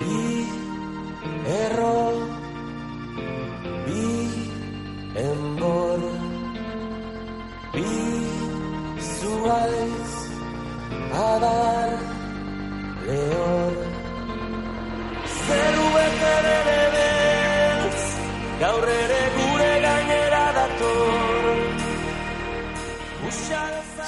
[0.00, 0.46] Bi
[1.62, 2.00] erro
[3.86, 4.06] Bi
[5.26, 6.00] enbor
[7.74, 7.90] Bi
[9.18, 10.12] zuaiz
[11.12, 11.77] Adar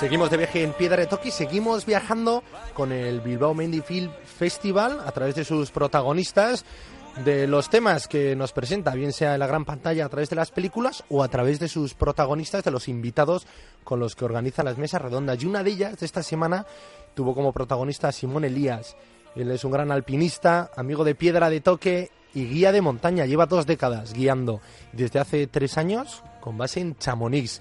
[0.00, 4.98] Seguimos de viaje en Piedra de Toki, seguimos viajando con el Bilbao Mendy Film Festival
[5.04, 6.64] a través de sus protagonistas,
[7.22, 10.36] de los temas que nos presenta, bien sea en la gran pantalla a través de
[10.36, 13.46] las películas o a través de sus protagonistas, de los invitados
[13.84, 15.42] con los que organiza las mesas redondas.
[15.42, 16.64] Y una de ellas de esta semana
[17.12, 18.96] tuvo como protagonista a Simón Elías.
[19.36, 23.26] Él es un gran alpinista, amigo de Piedra de Toque y guía de montaña.
[23.26, 24.62] Lleva dos décadas guiando
[24.94, 27.60] desde hace tres años con base en Chamonix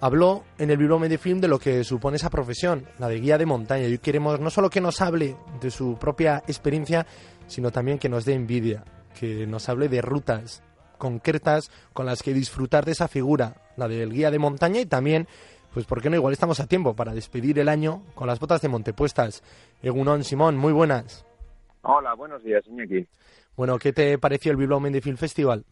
[0.00, 3.38] habló en el Bilbao Media Film de lo que supone esa profesión, la de guía
[3.38, 3.86] de montaña.
[3.86, 7.06] Y queremos no solo que nos hable de su propia experiencia,
[7.46, 8.84] sino también que nos dé envidia,
[9.18, 10.62] que nos hable de rutas
[10.98, 15.28] concretas con las que disfrutar de esa figura, la del guía de montaña y también,
[15.72, 18.60] pues por qué no, igual estamos a tiempo para despedir el año con las botas
[18.60, 19.42] de Montepuestas.
[19.82, 21.24] Egunon, Simón, muy buenas.
[21.82, 23.06] Hola, buenos días, Iñaki.
[23.56, 25.64] Bueno, ¿qué te pareció el Bilbao Film Festival?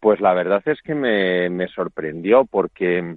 [0.00, 3.16] Pues la verdad es que me, me sorprendió porque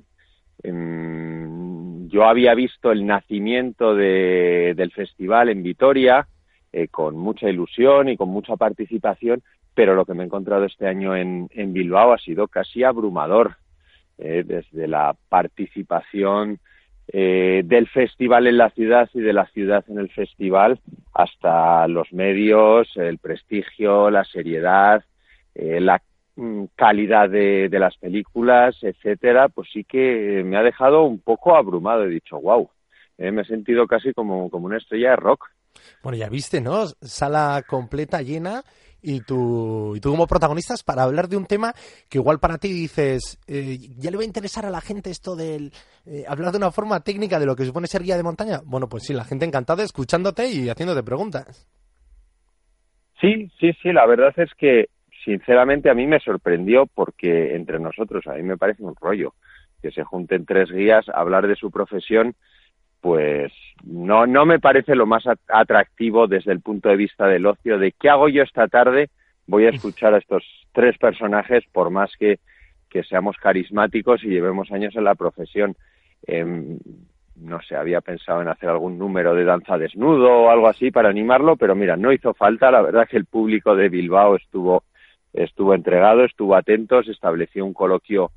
[0.63, 6.27] em, yo había visto el nacimiento de, del festival en Vitoria
[6.73, 9.43] eh, con mucha ilusión y con mucha participación,
[9.75, 13.57] pero lo que me he encontrado este año en, en Bilbao ha sido casi abrumador,
[14.23, 16.59] eh, desde la participación
[17.07, 20.79] eh, del festival en la ciudad y de la ciudad en el festival
[21.11, 25.03] hasta los medios, el prestigio, la seriedad,
[25.55, 26.01] eh, la
[26.75, 32.05] calidad de, de, las películas, etcétera, pues sí que me ha dejado un poco abrumado.
[32.05, 32.69] He dicho, wow,
[33.17, 35.47] eh, me he sentido casi como, como una estrella de rock.
[36.03, 36.85] Bueno, ya viste, ¿no?
[37.01, 38.63] Sala completa, llena,
[39.01, 41.73] y tú, y tú como protagonistas para hablar de un tema
[42.09, 45.35] que igual para ti dices, eh, ¿ya le va a interesar a la gente esto
[45.35, 45.71] del
[46.05, 48.61] eh, hablar de una forma técnica de lo que supone ser guía de montaña?
[48.63, 51.67] Bueno, pues sí, la gente encantada escuchándote y haciéndote preguntas.
[53.19, 54.89] Sí, sí, sí, la verdad es que
[55.23, 59.33] sinceramente a mí me sorprendió porque entre nosotros a mí me parece un rollo
[59.81, 62.35] que se junten tres guías a hablar de su profesión
[62.99, 63.51] pues
[63.83, 67.91] no no me parece lo más atractivo desde el punto de vista del ocio de
[67.93, 69.09] qué hago yo esta tarde
[69.47, 72.39] voy a escuchar a estos tres personajes por más que
[72.89, 75.75] que seamos carismáticos y llevemos años en la profesión
[76.27, 76.77] eh,
[77.41, 81.09] no sé, había pensado en hacer algún número de danza desnudo o algo así para
[81.09, 82.71] animarlo, pero mira, no hizo falta.
[82.71, 84.83] La verdad que el público de Bilbao estuvo
[85.33, 88.31] estuvo entregado, estuvo atento, se estableció un coloquio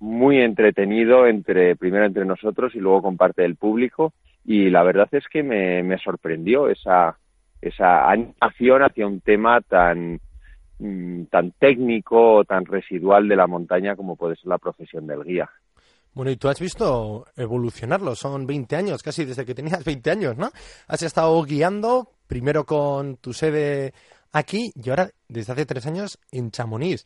[0.00, 4.12] muy entretenido entre primero entre nosotros y luego con parte del público
[4.44, 7.18] y la verdad es que me, me sorprendió esa
[7.60, 10.20] esa animación hacia un tema tan
[10.78, 15.50] mm, tan técnico tan residual de la montaña como puede ser la profesión del guía.
[16.14, 20.36] Bueno, y tú has visto evolucionarlo, son 20 años, casi desde que tenías 20 años,
[20.36, 20.50] ¿no?
[20.88, 23.92] Has estado guiando, primero con tu sede
[24.32, 27.04] aquí y ahora desde hace tres años en Chamonix.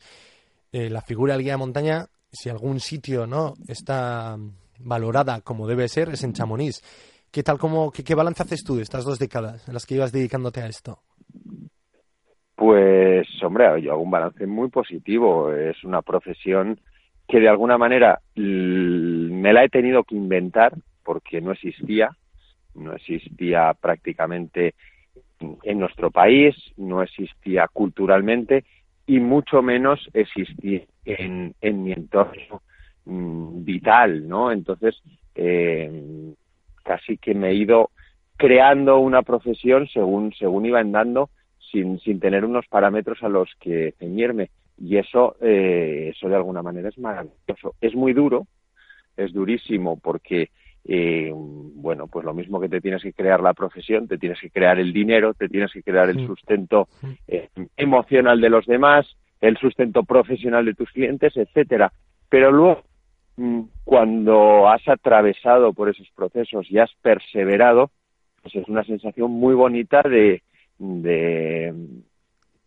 [0.71, 4.37] Eh, la figura del guía de montaña, si algún sitio no está
[4.79, 6.81] valorada como debe ser, es en Chamonix.
[7.31, 9.95] ¿Qué tal, cómo, qué, qué balance haces tú de estas dos décadas en las que
[9.95, 10.99] ibas dedicándote a esto?
[12.55, 15.51] Pues, hombre, yo hago un balance muy positivo.
[15.51, 16.79] Es una profesión
[17.27, 20.73] que de alguna manera me la he tenido que inventar
[21.03, 22.09] porque no existía,
[22.75, 24.75] no existía prácticamente
[25.63, 28.63] en nuestro país, no existía culturalmente
[29.05, 32.61] y mucho menos existía en, en mi entorno
[33.05, 34.51] mm, vital, ¿no?
[34.51, 35.01] Entonces,
[35.35, 36.33] eh,
[36.83, 37.91] casi que me he ido
[38.37, 41.29] creando una profesión según, según iba andando
[41.71, 44.49] sin, sin tener unos parámetros a los que ceñirme.
[44.77, 47.75] Y eso, eh, eso de alguna manera es maravilloso.
[47.79, 48.47] Es muy duro,
[49.17, 50.49] es durísimo porque
[50.85, 54.49] eh, bueno, pues lo mismo que te tienes que crear la profesión, te tienes que
[54.49, 56.87] crear el dinero, te tienes que crear el sustento
[57.27, 59.05] eh, emocional de los demás,
[59.39, 61.91] el sustento profesional de tus clientes, etcétera.
[62.29, 62.83] Pero luego,
[63.37, 67.91] mm, cuando has atravesado por esos procesos y has perseverado,
[68.41, 70.41] pues es una sensación muy bonita de,
[70.77, 71.73] de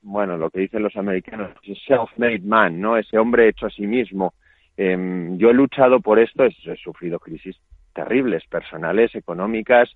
[0.03, 1.51] bueno, lo que dicen los americanos,
[1.87, 2.97] self-made man, ¿no?
[2.97, 4.33] Ese hombre hecho a sí mismo.
[4.79, 4.97] Eh,
[5.37, 7.57] yo he luchado por esto, he, he sufrido crisis
[7.97, 9.89] terribles, personales, económicas,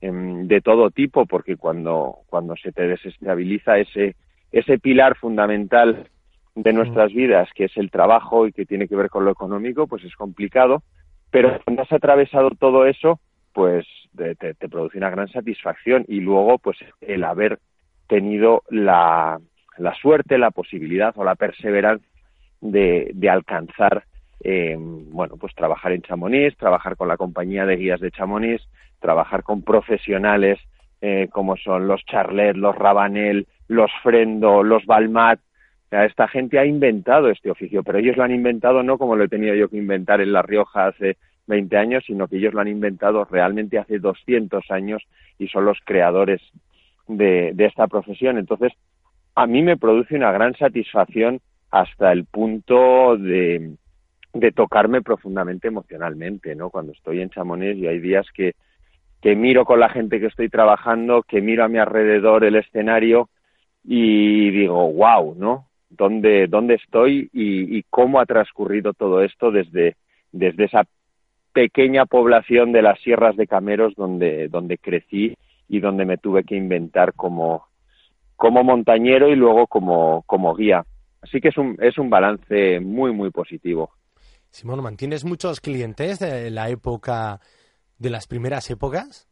[0.00, 4.16] em, de todo tipo, porque cuando, cuando se te desestabiliza ese,
[4.50, 6.08] ese pilar fundamental
[6.56, 9.86] de nuestras vidas, que es el trabajo y que tiene que ver con lo económico,
[9.86, 10.82] pues es complicado.
[11.30, 13.20] Pero cuando has atravesado todo eso,
[13.52, 13.86] pues
[14.16, 17.60] te, te, produce una gran satisfacción y luego pues el haber
[18.08, 19.40] tenido la,
[19.78, 22.08] la suerte, la posibilidad o la perseverancia
[22.60, 24.04] de, de alcanzar
[24.42, 28.62] eh, bueno, pues trabajar en Chamonix, trabajar con la compañía de guías de Chamonix,
[29.00, 30.58] trabajar con profesionales
[31.00, 35.38] eh, como son los Charlet, los Rabanel, los Frendo, los Balmat.
[35.90, 39.28] esta gente ha inventado este oficio, pero ellos lo han inventado no como lo he
[39.28, 42.68] tenido yo que inventar en La Rioja hace 20 años, sino que ellos lo han
[42.68, 45.02] inventado realmente hace 200 años
[45.38, 46.40] y son los creadores
[47.06, 48.38] de, de esta profesión.
[48.38, 48.72] Entonces,
[49.34, 51.40] a mí me produce una gran satisfacción
[51.70, 53.74] hasta el punto de,
[54.34, 56.68] de tocarme profundamente emocionalmente, ¿no?
[56.68, 58.54] Cuando estoy en Chamonix y hay días que,
[59.22, 63.30] que miro con la gente que estoy trabajando, que miro a mi alrededor el escenario
[63.84, 65.68] y digo, wow, ¿no?
[65.88, 69.96] ¿Dónde, dónde estoy y, cómo ha transcurrido todo esto desde,
[70.32, 70.84] desde esa
[71.52, 75.36] pequeña población de las sierras de Cameros donde, donde crecí
[75.68, 77.68] y donde me tuve que inventar como,
[78.34, 80.84] como montañero y luego como, como guía.
[81.22, 83.92] Así que es un, es un balance muy, muy positivo.
[84.54, 87.40] Simón, ¿mantienes muchos clientes de la época,
[87.98, 89.28] de las primeras épocas?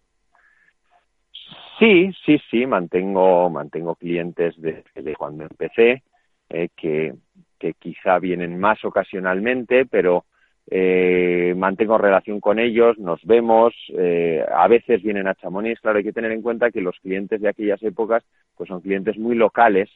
[1.79, 4.83] Sí, sí, sí, mantengo, mantengo clientes de,
[5.17, 6.03] cuando empecé,
[6.51, 7.15] eh, que,
[7.57, 10.25] que quizá vienen más ocasionalmente, pero
[10.69, 16.05] eh, mantengo relación con ellos, nos vemos, eh, a veces vienen a Chamonix, claro, hay
[16.05, 18.25] que tener en cuenta que los clientes de aquellas épocas
[18.57, 19.89] pues son clientes muy locales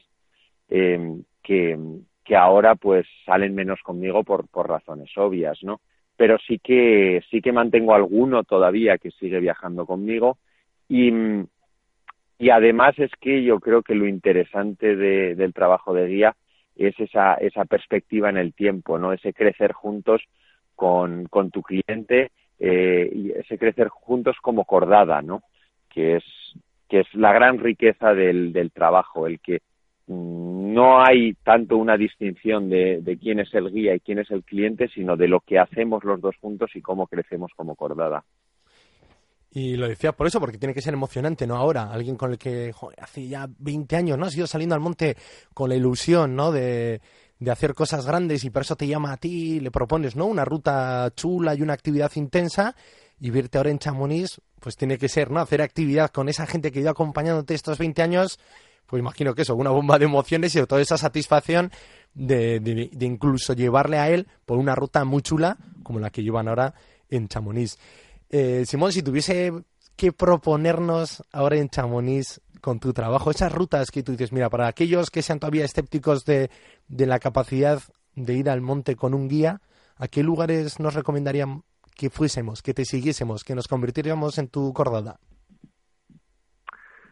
[0.69, 1.77] eh, que,
[2.27, 5.79] que ahora pues salen menos conmigo por, por razones obvias, ¿no?
[6.17, 10.37] Pero sí que, sí que mantengo alguno todavía que sigue viajando conmigo
[10.89, 11.09] y,
[12.37, 16.35] y además es que yo creo que lo interesante de, del trabajo de guía
[16.75, 19.13] es esa, esa perspectiva en el tiempo, ¿no?
[19.13, 20.21] Ese crecer juntos
[20.75, 25.43] con, con tu cliente eh, y ese crecer juntos como cordada, ¿no?
[25.89, 26.25] Que es,
[26.89, 29.61] que es la gran riqueza del, del trabajo, el que
[30.07, 34.43] no hay tanto una distinción de, de, quién es el guía y quién es el
[34.43, 38.23] cliente, sino de lo que hacemos los dos juntos y cómo crecemos como cordada.
[39.51, 41.55] Y lo decía por eso, porque tiene que ser emocionante, ¿no?
[41.55, 42.71] Ahora, alguien con el que
[43.01, 44.25] hace ya 20 años, ¿no?
[44.25, 45.15] Has ido saliendo al monte
[45.53, 46.51] con la ilusión, ¿no?
[46.51, 47.01] De,
[47.39, 50.25] de hacer cosas grandes y por eso te llama a ti, le propones, ¿no?
[50.25, 52.75] Una ruta chula y una actividad intensa
[53.19, 55.39] y verte ahora en Chamonix, pues tiene que ser, ¿no?
[55.39, 58.39] Hacer actividad con esa gente que ido acompañándote estos 20 años
[58.87, 61.71] pues imagino que eso, una bomba de emociones y toda esa satisfacción
[62.13, 66.73] de, incluso llevarle a él por una ruta muy chula como la que llevan ahora
[67.09, 67.77] en Chamonix.
[68.29, 69.53] Eh, Simón, si tuviese
[69.95, 74.67] que proponernos ahora en Chamonix con tu trabajo, esas rutas que tú dices, mira, para
[74.67, 76.49] aquellos que sean todavía escépticos de,
[76.87, 77.81] de la capacidad
[78.15, 79.61] de ir al monte con un guía,
[79.95, 81.63] ¿a qué lugares nos recomendarían
[81.95, 85.19] que fuésemos, que te siguiésemos, que nos convirtiéramos en tu cordada?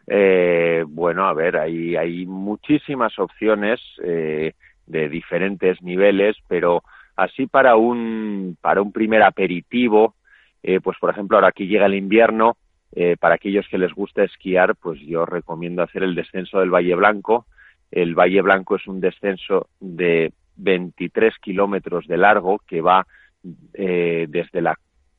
[0.06, 4.52] Eh, bueno, a ver, hay, hay muchísimas opciones eh,
[4.86, 6.82] de diferentes niveles, pero
[7.16, 10.14] así para un, para un primer aperitivo,
[10.62, 12.56] eh, pues por ejemplo, ahora aquí llega el invierno,
[12.92, 16.94] eh, para aquellos que les gusta esquiar, pues yo recomiendo hacer el descenso del Valle
[16.94, 17.46] Blanco.
[17.90, 23.06] El Valle Blanco es un descenso de 23 kilómetros de largo que va
[23.42, 24.76] desde la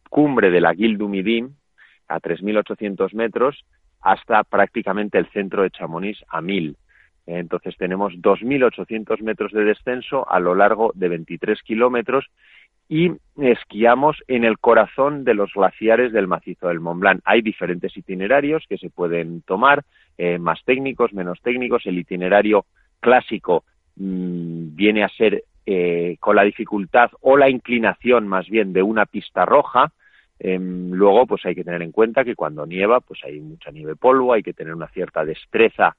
[0.10, 1.51] cumbre de la Guildumidim
[2.07, 3.64] a 3.800 metros
[4.01, 6.75] hasta prácticamente el centro de Chamonix a 1000.
[7.25, 12.25] Entonces tenemos 2.800 metros de descenso a lo largo de 23 kilómetros
[12.89, 17.21] y esquiamos en el corazón de los glaciares del macizo del Mont Blanc.
[17.25, 19.83] Hay diferentes itinerarios que se pueden tomar,
[20.18, 21.85] eh, más técnicos, menos técnicos.
[21.85, 22.66] El itinerario
[23.01, 23.66] clásico
[23.97, 29.06] mmm, viene a ser eh, con la dificultad o la inclinación más bien de una
[29.06, 29.92] pista roja,
[30.40, 33.96] Eh, luego, pues hay que tener en cuenta que cuando nieva, pues hay mucha nieve
[33.96, 35.96] polvo, hay que tener una cierta destreza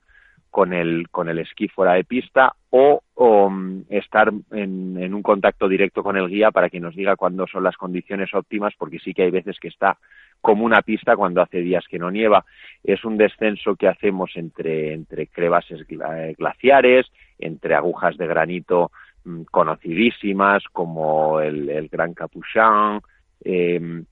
[0.50, 6.02] con el, con el esquí fuera de pista o, um, estar en, un contacto directo
[6.02, 9.22] con el guía para que nos diga cuándo son las condiciones óptimas, porque sí que
[9.22, 9.98] hay veces que está
[10.40, 12.44] como una pista cuando hace días que no nieva.
[12.82, 17.06] Es un descenso que hacemos entre, entre crevases glaciares,
[17.38, 18.90] entre agujas de granito
[19.24, 23.00] mmm, conocidísimas como el, el Gran Capuchán,
[23.44, 24.02] eh,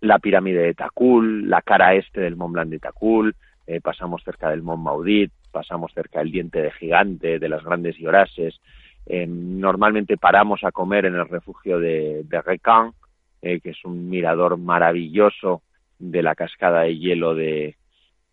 [0.00, 3.34] la pirámide de Takul, la cara este del Mont Blanc de Takul,
[3.66, 7.96] eh, pasamos cerca del Mont Maudit, pasamos cerca del diente de gigante, de las grandes
[7.96, 8.60] llorases.
[9.06, 12.92] Eh, normalmente paramos a comer en el refugio de, de Recan,
[13.42, 15.62] eh, que es un mirador maravilloso
[15.98, 17.76] de la cascada de hielo de,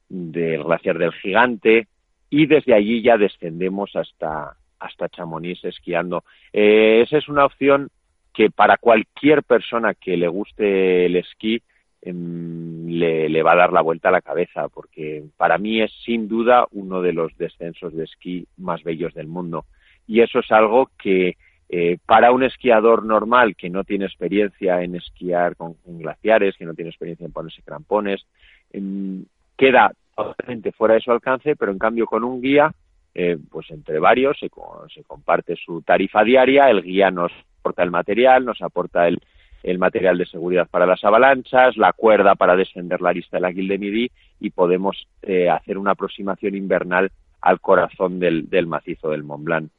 [0.10, 1.88] del glaciar del gigante,
[2.30, 6.24] y desde allí ya descendemos hasta, hasta Chamonix esquiando.
[6.52, 7.90] Esa es una opción
[8.34, 11.62] que para cualquier persona que le guste el esquí
[12.02, 15.92] eh, le, le, va a dar la vuelta a la cabeza, porque para mí es
[16.04, 19.66] sin duda uno de los descensos de esquí más bellos del mundo.
[20.08, 21.38] Y eso es algo que
[21.70, 26.66] eh, para un esquiador normal que no tiene experiencia en esquiar con en glaciares, que
[26.66, 28.26] no tiene experiencia en ponerse crampones,
[28.72, 32.72] en, queda totalmente fuera de su alcance, pero en cambio con un guía,
[33.16, 34.50] eh, pues entre varios se,
[34.94, 37.32] se comparte su tarifa diaria, el guía nos
[37.64, 39.22] aporta el material, nos aporta el,
[39.64, 43.52] el material de seguridad para las avalanchas, la cuerda para descender la lista de la
[43.52, 49.24] de Midi y podemos eh, hacer una aproximación invernal al corazón del, del macizo del
[49.24, 49.72] Mont Blanc.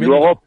[0.00, 0.42] Luego,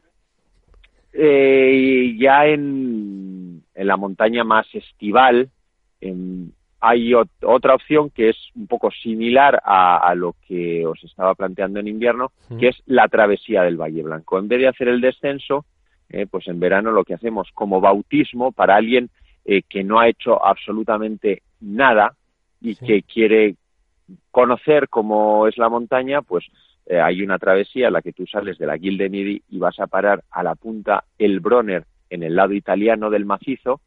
[1.14, 5.50] eh, ya en, en, la montaña más estival,
[6.00, 11.36] en, hay otra opción que es un poco similar a, a, lo que os estaba
[11.36, 14.40] planteando en invierno, que es la travesía del Valle Blanco.
[14.40, 15.66] En vez de hacer el descenso,
[16.12, 19.10] eh, pues en verano lo que hacemos como bautismo para alguien
[19.46, 22.16] eh, que no ha hecho absolutamente nada
[22.60, 23.56] y que quiere
[24.30, 26.46] conocer cómo es la montaña, pues
[26.86, 29.80] eh, hay una travesía en la que tú sales de la Gilde Midi y vas
[29.80, 33.80] a parar a la punta El Bronner en el lado italiano del macizo,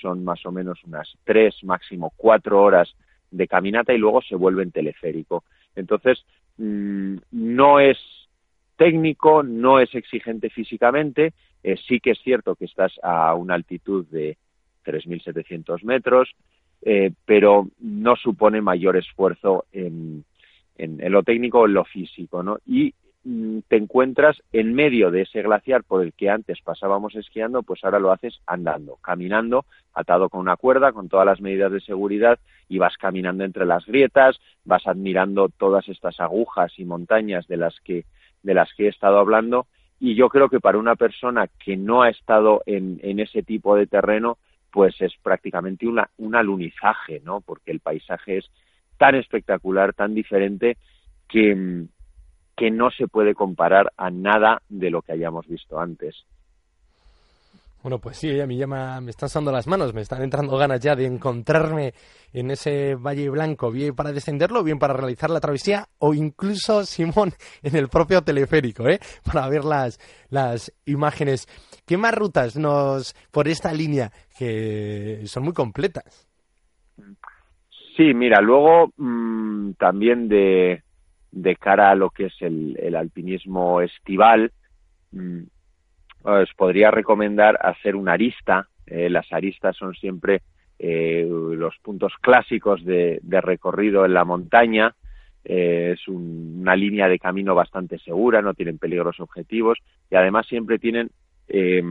[0.00, 2.92] son más o menos unas tres, máximo cuatro horas
[3.30, 5.44] de caminata y luego se vuelve en teleférico.
[5.76, 6.24] Entonces,
[6.56, 7.98] mmm, no es
[8.76, 14.06] técnico, no es exigente físicamente, eh, sí que es cierto que estás a una altitud
[14.06, 14.36] de
[14.84, 16.30] 3.700 metros,
[16.82, 20.24] eh, pero no supone mayor esfuerzo en,
[20.76, 22.58] en, lo técnico o en lo físico, ¿no?
[22.64, 27.62] Y mm, te encuentras en medio de ese glaciar por el que antes pasábamos esquiando,
[27.62, 31.80] pues ahora lo haces andando, caminando, atado con una cuerda, con todas las medidas de
[31.80, 32.38] seguridad,
[32.68, 37.78] y vas caminando entre las grietas, vas admirando todas estas agujas y montañas de las
[37.80, 38.06] que,
[38.42, 39.66] de las que he estado hablando,
[40.00, 43.76] y yo creo que para una persona que no ha estado en, en ese tipo
[43.76, 44.38] de terreno,
[44.72, 47.42] pues es prácticamente una, un alunizaje, ¿no?
[47.42, 48.50] Porque el paisaje es
[48.96, 50.78] tan espectacular, tan diferente,
[51.28, 51.84] que,
[52.56, 56.24] que no se puede comparar a nada de lo que hayamos visto antes.
[57.82, 60.94] Bueno, pues sí, ya me, me, están sando las manos, me están entrando ganas ya
[60.94, 61.94] de encontrarme
[62.32, 67.30] en ese Valle Blanco, bien para descenderlo, bien para realizar la travesía, o incluso, Simón,
[67.62, 69.00] en el propio teleférico, ¿eh?
[69.24, 71.46] Para ver las, las imágenes.
[71.86, 76.28] ¿Qué más rutas nos, por esta línea, que son muy completas?
[77.96, 80.82] Sí, mira, luego mmm, también de,
[81.32, 84.52] de cara a lo que es el, alpinismo estival,
[85.12, 85.44] mmm,
[86.22, 88.68] os podría recomendar hacer una arista.
[88.86, 90.42] Eh, las aristas son siempre
[90.78, 94.94] eh, los puntos clásicos de, recorrido en la montaña.
[95.44, 99.78] Eh, es un, una línea de camino bastante segura, no tienen peligros objetivos
[100.10, 101.10] y además siempre tienen
[101.48, 101.82] eh,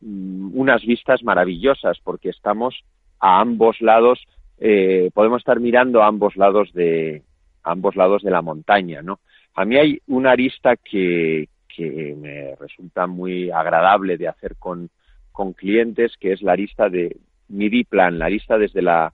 [0.00, 2.84] unas vistas maravillosas porque estamos
[3.20, 4.24] a ambos lados,
[4.58, 7.22] eh, podemos estar mirando a ambos lados de
[7.62, 9.18] a ambos lados de la montaña, ¿no?
[9.54, 14.88] A mí hay una arista que, que me resulta muy agradable de hacer con,
[15.32, 17.18] con clientes, que es la arista de
[17.48, 19.12] MIDI plan, la arista desde la,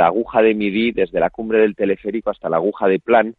[0.00, 3.34] aguja de MIDI, desde la cumbre del teleférico hasta la aguja de plan,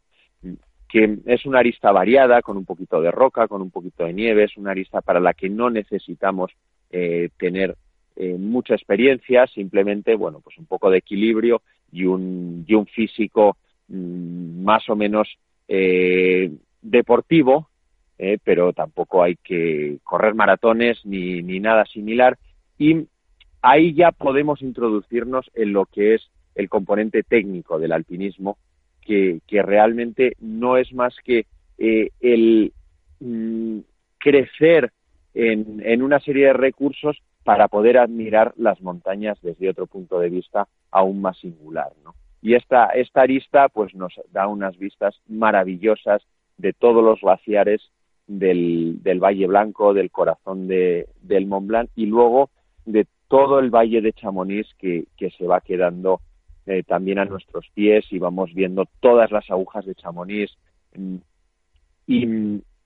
[0.89, 4.45] que es una arista variada, con un poquito de roca, con un poquito de nieve,
[4.45, 6.51] es una arista para la que no necesitamos
[6.91, 7.75] eh, tener
[8.15, 11.61] eh, mucha experiencia, simplemente, bueno, pues un poco de equilibrio
[11.91, 15.29] y un, y un físico mmm, más o menos
[15.67, 16.51] eh,
[16.81, 17.68] deportivo,
[18.19, 22.37] eh, pero tampoco hay que correr maratones ni, ni nada similar.
[22.77, 23.07] Y
[23.61, 28.57] ahí ya podemos introducirnos en lo que es el componente técnico del alpinismo,
[29.01, 31.45] que, que realmente no es más que
[31.77, 32.73] eh, el
[33.21, 33.79] mm,
[34.17, 34.91] crecer
[35.33, 40.29] en, en, una serie de recursos para poder admirar las montañas desde otro punto de
[40.29, 41.93] vista aún más singular.
[42.03, 42.15] ¿no?
[42.41, 46.21] Y esta, esta arista pues nos da unas vistas maravillosas
[46.57, 47.89] de todos los glaciares
[48.29, 52.49] del, Valle Blanco, del corazón de, del Mont Blanc y luego
[52.85, 55.05] de todo el Valle de Chamonix que,
[55.37, 56.21] se va quedando
[56.65, 60.55] eh, también a nuestros pies y vamos viendo todas las agujas de Chamonix
[62.07, 62.23] y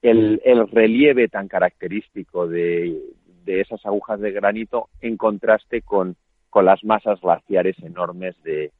[0.01, 3.01] el, el relieve tan característico de,
[3.45, 6.15] esas agujas de granito en contraste con,
[6.49, 8.71] con las masas glaciares enormes de,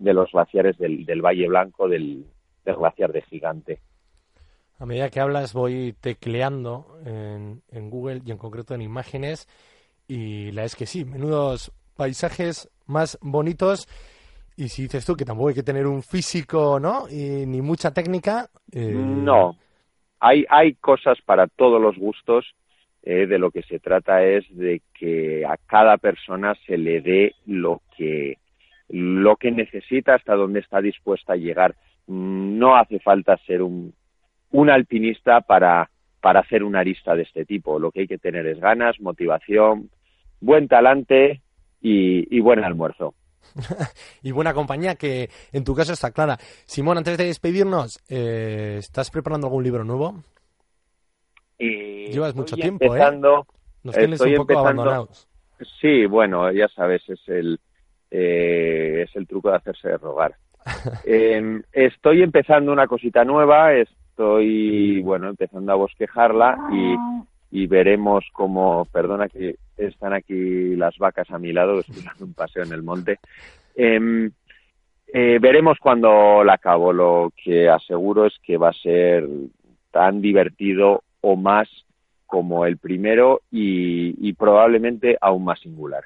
[0.00, 2.24] los glaciares del, del Valle Blanco, del
[2.64, 3.78] glaciar de Gigante.
[4.78, 9.48] A medida que hablas voy tecleando en, en, Google y en concreto en imágenes
[10.06, 13.88] y la es que sí, menudos paisajes más bonitos
[14.56, 17.08] y si dices tú que tampoco hay que tener un físico, ¿no?
[17.08, 18.48] Y, ni mucha técnica.
[18.72, 18.92] Eh...
[18.92, 19.56] No,
[20.18, 22.44] hay, hay cosas para todos los gustos.
[23.04, 27.34] Eh, de lo que se trata es de que a cada persona se le dé
[27.46, 28.38] lo que
[28.88, 31.76] lo que necesita, hasta dónde está dispuesta a llegar.
[32.08, 33.94] Mm, no hace falta ser un,
[34.50, 35.90] un alpinista para,
[36.20, 37.78] para hacer una arista de este tipo.
[37.78, 39.90] Lo que hay que tener es ganas, motivación,
[40.40, 41.42] buen talante
[41.80, 43.14] y, y buen almuerzo.
[44.22, 46.36] y buena compañía, que en tu caso está clara.
[46.66, 50.22] Simón, antes de despedirnos, eh, ¿estás preparando algún libro nuevo?
[51.58, 52.88] Y Llevas mucho tiempo, ¿eh?
[52.88, 53.46] empezando-
[53.82, 55.28] Nos tienes estoy un poco abandonados.
[55.80, 57.58] Sí, bueno, ya sabes, es el,
[58.10, 60.34] eh, es el truco de hacerse rogar.
[61.04, 63.72] Eh, estoy empezando una cosita nueva,
[64.18, 71.30] estoy, bueno, empezando a bosquejarla y, y veremos cómo, perdona que están aquí las vacas
[71.30, 73.20] a mi lado, estoy dando un paseo en el monte.
[73.76, 74.28] Em,
[75.06, 76.92] eh, veremos cuando la acabo.
[76.92, 79.24] Lo que aseguro es que va a ser
[79.92, 81.68] tan divertido o más
[82.26, 86.02] como el primero y, y probablemente aún más singular.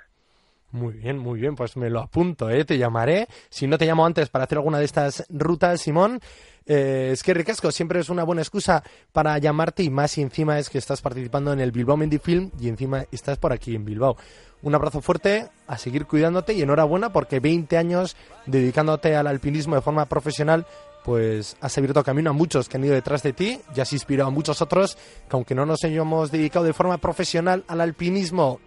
[0.73, 2.65] Muy bien, muy bien, pues me lo apunto, ¿eh?
[2.65, 3.29] te llamaré.
[3.51, 6.19] Si no te llamo antes para hacer alguna de estas rutas, Simón,
[6.65, 10.59] eh, es que Ricasco siempre es una buena excusa para llamarte y más si encima
[10.59, 13.85] es que estás participando en el Bilbao Mendy Film y encima estás por aquí en
[13.85, 14.17] Bilbao.
[14.63, 19.83] Un abrazo fuerte, a seguir cuidándote y enhorabuena porque 20 años dedicándote al alpinismo de
[19.83, 20.67] forma profesional,
[21.05, 24.29] pues has abierto camino a muchos que han ido detrás de ti y has inspirado
[24.29, 24.97] a muchos otros
[25.29, 28.61] que aunque no nos hayamos dedicado de forma profesional al alpinismo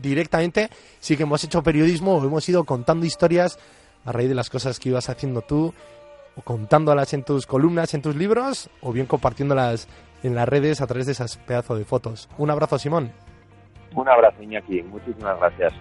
[0.00, 3.58] directamente sí que hemos hecho periodismo o hemos ido contando historias
[4.04, 5.74] a raíz de las cosas que ibas haciendo tú,
[6.36, 9.88] o contándolas en tus columnas, en tus libros, o bien compartiéndolas
[10.22, 12.28] en las redes a través de esas pedazos de fotos.
[12.38, 13.12] Un abrazo, Simón.
[13.94, 14.82] Un abrazo, Iñaki.
[14.82, 15.74] Muchísimas gracias.